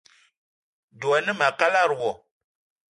[0.99, 2.11] Dwé a ne ma a kalada wo.